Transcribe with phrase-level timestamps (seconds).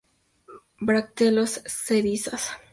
[0.79, 2.53] Bracteolas caedizas.